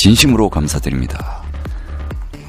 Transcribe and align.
진심으로 0.00 0.48
감사드립니다. 0.48 1.42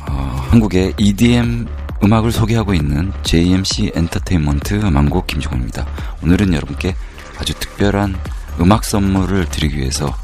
어, 0.08 0.48
한국의 0.52 0.94
EDM 0.98 1.68
음악을 2.02 2.32
소개하고 2.32 2.74
있는 2.74 3.12
JMC 3.24 3.92
엔터테인먼트 3.94 4.76
망곡 4.76 5.28
김종호입니다. 5.28 5.86
오늘은 6.24 6.54
여러분께 6.54 6.96
아주 7.38 7.54
특별한 7.56 8.18
음악 8.62 8.86
선물을 8.86 9.50
드리기 9.50 9.76
위해서 9.76 10.16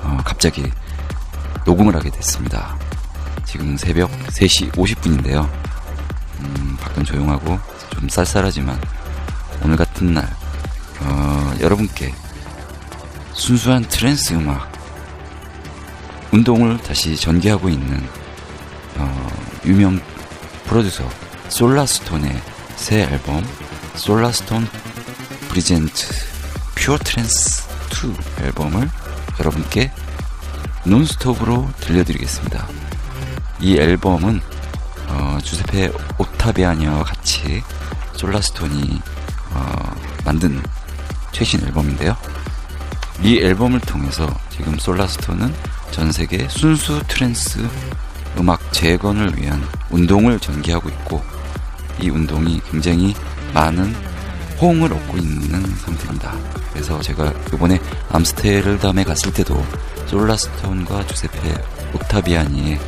어, 0.00 0.16
갑자기 0.24 0.64
녹음을 1.66 1.94
하게 1.94 2.08
됐습니다. 2.08 2.74
지금 3.44 3.76
새벽 3.76 4.10
3시 4.28 4.72
50분인데요. 4.72 5.46
음, 6.40 6.76
밖은 6.80 7.04
조용하고 7.04 7.58
좀 7.90 8.08
쌀쌀하지만 8.08 8.80
오늘 9.62 9.76
같은 9.76 10.14
날 10.14 10.26
어, 11.00 11.54
여러분께 11.60 12.14
순수한 13.34 13.82
trance 13.82 14.32
음악 14.32 14.71
운동을 16.32 16.78
다시 16.78 17.14
전개하고 17.14 17.68
있는 17.68 18.02
어, 18.96 19.28
유명 19.64 20.00
프로듀서 20.64 21.08
솔라스톤의 21.48 22.42
새 22.76 23.02
앨범 23.02 23.44
솔라스톤 23.96 24.66
present 25.48 25.92
Pure 26.74 26.96
Trance 26.98 27.68
2 28.38 28.44
앨범을 28.44 28.90
여러분께 29.38 29.92
논스톱으로 30.84 31.70
들려드리겠습니다. 31.80 32.66
이 33.60 33.76
앨범은 33.76 34.40
어, 35.08 35.38
주세페 35.44 35.92
오타비아니와 36.18 37.04
같이 37.04 37.62
솔라스톤이 38.14 39.00
어, 39.50 39.94
만든 40.24 40.62
최신 41.30 41.60
앨범인데요. 41.64 42.16
이 43.22 43.38
앨범을 43.38 43.80
통해서 43.80 44.34
지금 44.50 44.78
솔라스톤은 44.78 45.54
전 45.92 46.10
세계 46.10 46.48
순수 46.48 47.00
trance 47.06 47.60
음악 48.38 48.72
재건을 48.72 49.38
위한 49.38 49.62
운동을 49.90 50.40
전개하고 50.40 50.88
있고 50.88 51.22
이 52.00 52.08
운동이 52.08 52.60
굉장히 52.70 53.14
많은 53.52 53.94
호응을 54.58 54.90
얻고 54.90 55.18
있는 55.18 55.62
상태입니다. 55.76 56.34
그래서 56.72 56.98
제가 57.00 57.32
이번에 57.52 57.78
암스테르담에 58.10 59.04
갔을 59.04 59.32
때도 59.34 59.62
솔라스톤과 60.06 61.06
주세페 61.06 61.62
오타비아니의 61.94 62.80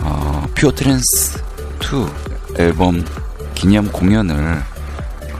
어, 0.00 0.46
Pure 0.54 0.72
Trance 0.72 1.42
2 1.82 2.58
앨범 2.58 3.04
기념 3.54 3.92
공연을 3.92 4.62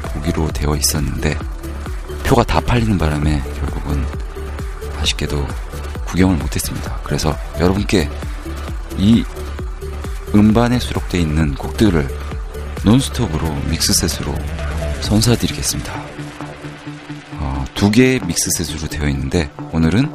보기로 0.02 0.50
되어 0.52 0.76
있었는데 0.76 1.38
표가 2.24 2.44
다 2.44 2.60
팔리는 2.60 2.98
바람에 2.98 3.42
결국은 3.58 4.04
아쉽게도 5.00 5.46
구경을 6.08 6.36
못했습니다. 6.36 7.00
그래서 7.04 7.36
여러분께 7.60 8.08
이 8.98 9.24
음반에 10.34 10.78
수록되어 10.78 11.20
있는 11.20 11.54
곡들을 11.54 12.08
논스톱으로 12.84 13.54
mix 13.70 13.89
set으로 13.89 14.34
선사드리겠습니다. 15.00 15.92
어, 17.40 17.64
두 17.74 17.90
개의 17.90 18.20
mix 18.24 18.43
set으로 18.43 18.88
되어 18.88 19.08
있는데 19.08 19.50
오늘은 19.72 20.10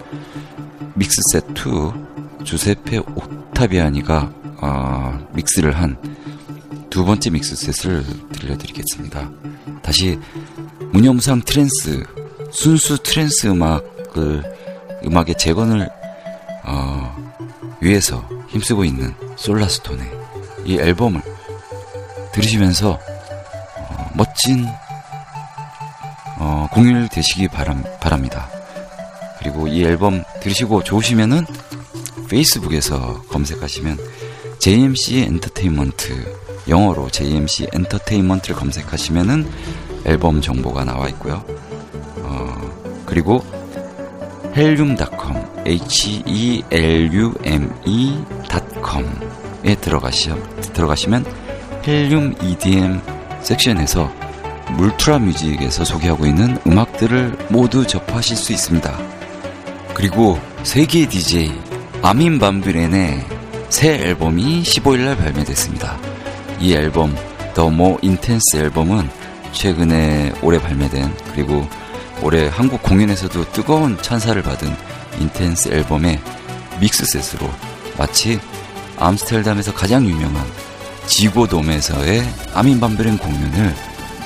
믹스셋 0.96 1.46
2 1.52 2.44
주세페 2.44 3.00
오타비아니가 3.16 4.32
어, 4.62 5.28
mix를 5.34 5.78
한 5.78 5.98
두 6.94 7.04
번째 7.04 7.32
믹스셋을 7.32 8.06
들려드리겠습니다. 8.34 9.32
다시 9.82 10.20
무념무상 10.92 11.42
trance 11.42 12.04
순수 12.52 13.02
trance 13.02 13.48
음악을 13.48 14.44
음악의 15.06 15.36
재건을 15.38 15.90
어, 16.64 17.16
위해서 17.82 18.28
힘쓰고 18.50 18.86
있는 18.86 19.14
솔라스톤의 19.36 20.12
이 20.66 20.78
앨범을 20.78 21.22
들으시면서 22.32 22.92
어, 22.92 24.10
멋진 24.16 24.66
어, 26.40 26.68
공연을 26.72 27.10
되시기 27.10 27.48
바람, 27.48 27.84
바랍니다. 28.00 28.50
그리고 29.40 29.68
이 29.68 29.84
앨범 29.84 30.24
들으시고 30.42 30.84
좋으시면은 30.84 31.46
페이스북에서 32.30 33.22
검색하시면 33.24 33.98
JMC 34.60 35.20
엔터테인먼트 35.20 36.38
영어로 36.68 37.10
JMC 37.10 37.68
엔터테인먼트를 37.74 38.56
검색하시면은 38.56 39.50
앨범 40.06 40.42
정보가 40.42 40.86
나와 40.86 41.10
있고요. 41.10 41.44
어, 42.20 43.04
그리고 43.06 43.44
헬륨닷컴 44.56 45.44
h-e-l-u-m-e.com에 45.66 46.16
들어가시, 49.82 50.30
들어가시면 50.74 51.26
헬륨 51.88 52.36
EDM 52.42 53.02
섹션에서 53.42 54.12
물트라 54.78 55.20
뮤직에서 55.20 55.84
소개하고 55.84 56.26
있는 56.26 56.58
음악들을 56.68 57.48
모두 57.50 57.86
접하실 57.86 58.38
수 58.38 58.54
있습니다. 58.54 58.98
그리고 59.94 60.40
세계 60.64 61.08
DJ 61.08 61.52
아민 62.02 62.40
밤뷰렌의 62.40 63.26
새 63.70 63.96
앨범이 63.96 64.64
15일날 64.64 65.18
발매됐습니다. 65.18 65.98
이 66.60 66.74
앨범 66.74 67.16
The 67.54 67.70
More 67.70 67.98
Intense 68.02 68.58
앨범은 68.58 69.10
최근에 69.52 70.34
올해 70.42 70.60
발매된 70.60 71.14
그리고 71.34 71.68
올해 72.24 72.48
한국 72.48 72.82
공연에서도 72.82 73.52
뜨거운 73.52 74.02
찬사를 74.02 74.42
받은 74.42 74.74
Intense 75.20 75.74
앨범의 75.74 76.22
mix 76.80 77.01
set으로 77.01 77.52
마치 77.98 78.40
암스테르담에서 78.98 79.74
가장 79.74 80.08
유명한 80.08 80.46
지고돔에서의 81.06 82.24
아민 82.54 82.80
밤베렌 82.80 83.18
공연을 83.18 83.76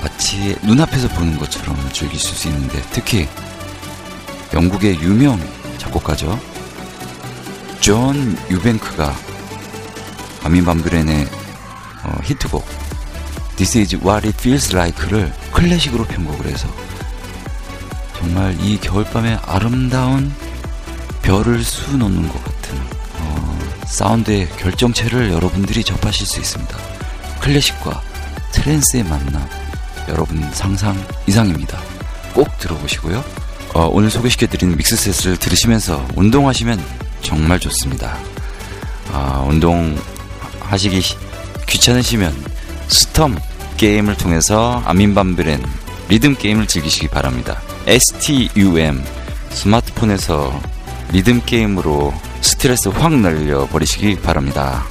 마치 0.00 0.56
눈앞에서 0.62 1.08
보는 1.08 1.38
것처럼 1.38 1.76
즐기실 1.92 2.36
수 2.36 2.46
있는데 2.46 2.80
특히 2.92 3.26
영국의 4.54 5.00
유명 5.00 5.36
작곡가죠. 5.78 6.38
존 7.80 8.38
유뱅크가 8.48 9.12
아민 10.44 10.64
밤베렌의 10.64 11.26
어, 12.04 12.18
히트곡 12.22 12.64
This 13.56 13.76
is 13.76 13.96
what 13.96 14.24
it 14.24 14.38
feels 14.38 14.72
like를 14.72 15.32
클래식으로 15.52 16.04
편곡을 16.04 16.46
해서 16.46 16.68
정말 18.18 18.56
이 18.60 18.78
겨울밤에 18.78 19.38
아름다운 19.46 20.32
별을 21.22 21.62
수놓는 21.62 22.28
것 22.28 22.44
같은 22.44 22.76
어, 23.20 23.58
사운드의 23.86 24.48
결정체를 24.50 25.30
여러분들이 25.30 25.84
접하실 25.84 26.26
수 26.26 26.40
있습니다. 26.40 26.76
클래식과 27.40 28.02
트랜스의 28.52 29.04
만남 29.04 29.46
여러분 30.08 30.42
상상 30.52 30.96
이상입니다. 31.26 31.78
꼭 32.34 32.58
들어보시고요. 32.58 33.24
어, 33.74 33.88
오늘 33.92 34.10
소개시켜드리는 34.10 34.76
믹스셋을 34.76 35.36
들으시면서 35.36 36.06
운동하시면 36.16 36.82
정말 37.22 37.60
좋습니다. 37.60 38.16
아, 39.12 39.44
운동 39.46 39.96
하시기 40.60 41.00
귀찮으시면 41.68 42.34
스톰 42.88 43.36
게임을 43.76 44.16
통해서 44.16 44.82
아민밤브렌 44.86 45.62
리듬 46.08 46.34
게임을 46.34 46.66
즐기시기 46.66 47.08
바랍니다. 47.08 47.60
STUM 47.88 49.02
스마트폰에서 49.50 50.60
리듬 51.10 51.40
게임으로 51.44 52.12
스트레스 52.42 52.88
확 52.88 53.14
날려 53.14 53.66
버리시기 53.66 54.20
바랍니다. 54.20 54.84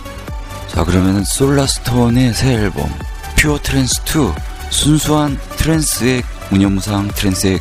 자 0.67 0.83
그러면 0.83 1.23
솔라스톤의 1.23 2.33
새 2.33 2.53
앨범 2.53 2.89
Pure 3.37 3.59
Trance 3.61 4.01
2 4.01 4.33
순수한 4.71 5.39
trance의 5.57 6.23
무념무상 6.49 7.07
trance의 7.09 7.59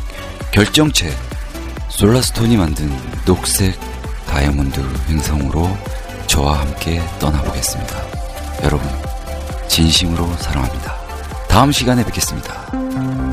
결정체 0.51 1.15
솔라스톤이 1.89 2.57
만든 2.57 2.91
녹색 3.25 3.79
다이아몬드 4.27 4.79
행성으로 5.07 5.69
저와 6.27 6.59
함께 6.59 7.01
떠나보겠습니다. 7.19 8.03
여러분, 8.63 8.87
진심으로 9.67 10.27
사랑합니다. 10.37 10.95
다음 11.47 11.71
시간에 11.71 12.03
뵙겠습니다. 12.05 13.26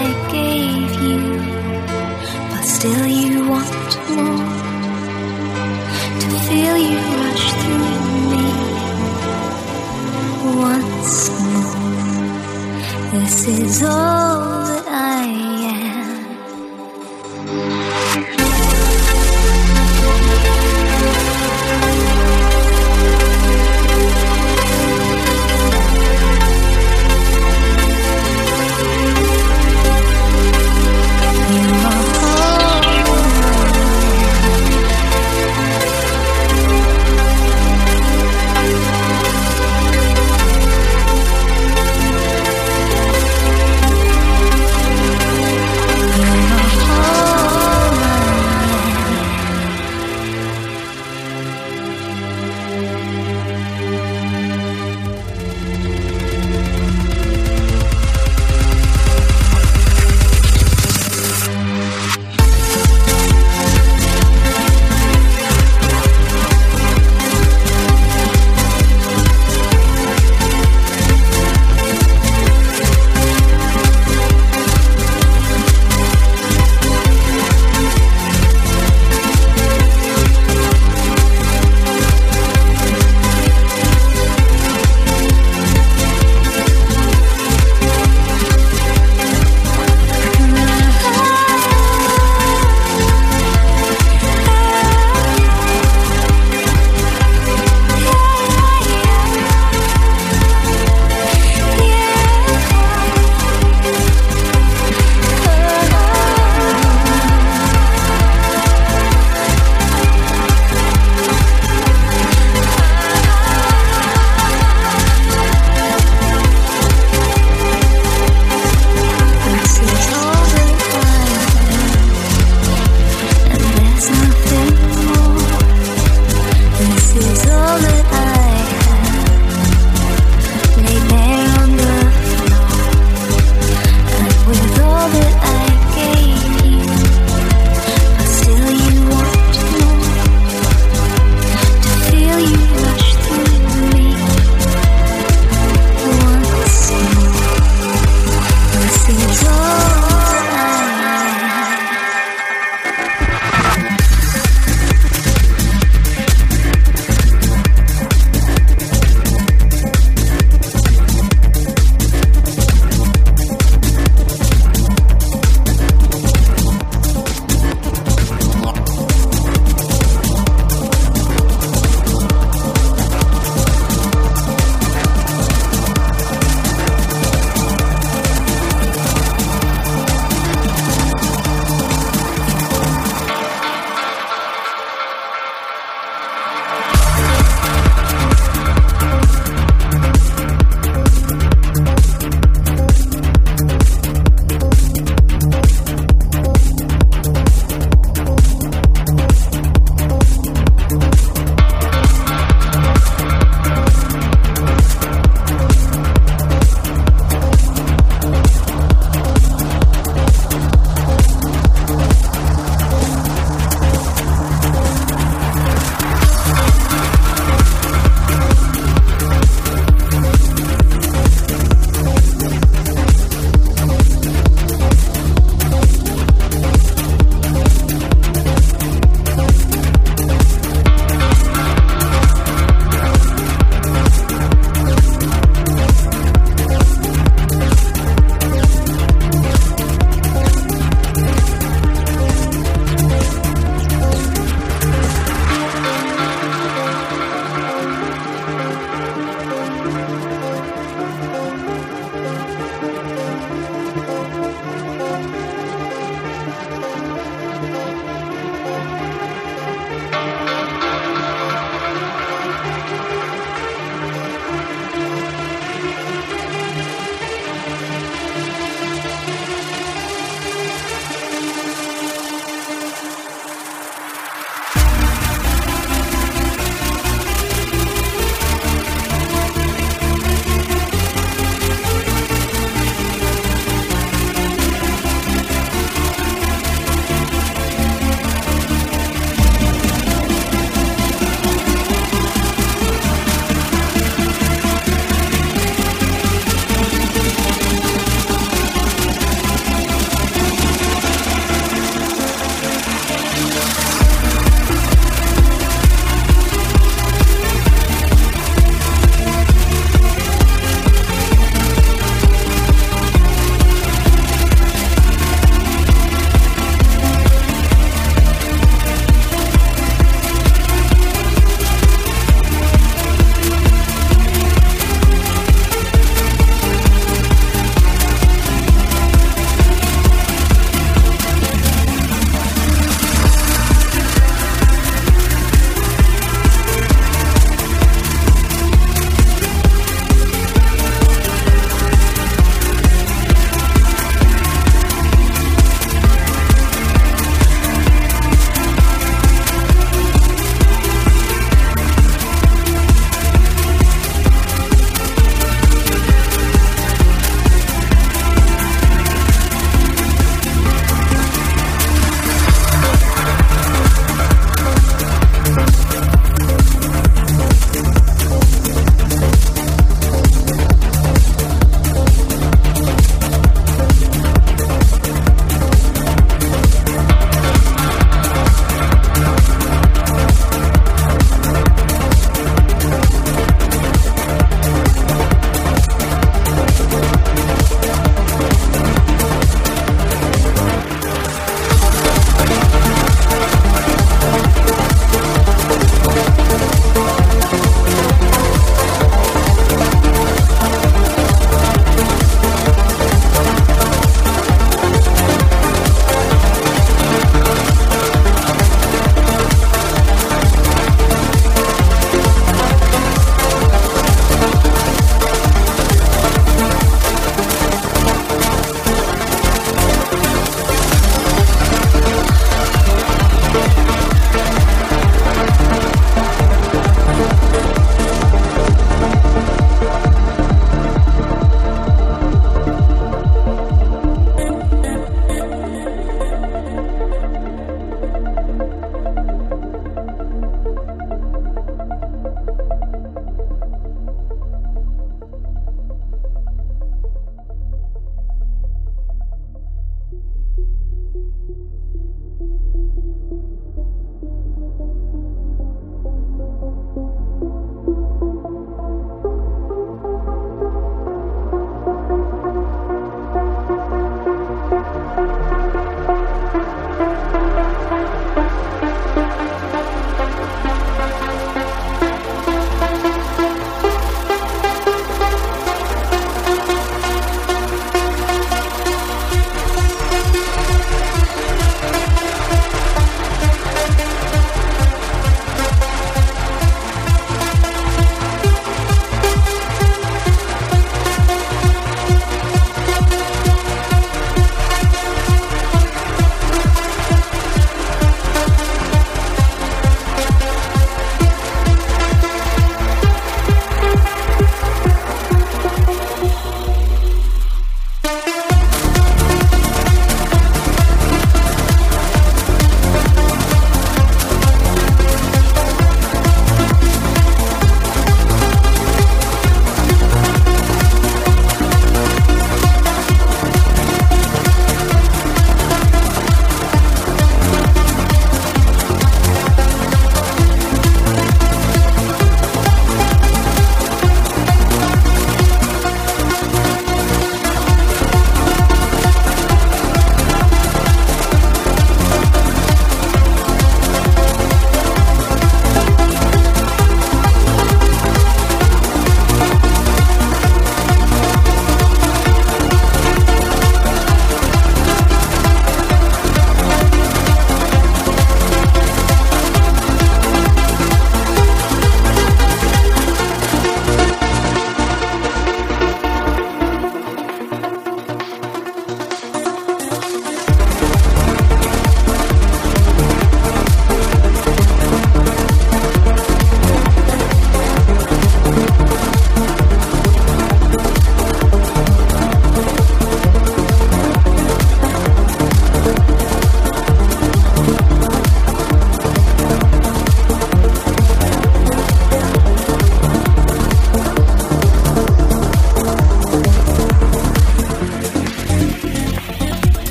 I 0.00 0.06
gave 0.30 0.92
you, 1.06 1.20
but 2.50 2.64
still 2.76 3.06
you 3.06 3.48
want 3.52 3.90
more. 4.14 4.48
To 6.20 6.28
feel 6.48 6.76
you 6.90 6.98
rush 7.22 7.46
through 7.60 7.98
me 8.32 8.46
once 10.66 11.14
more. 11.52 11.78
This 13.12 13.36
is 13.48 13.82
all 13.82 14.57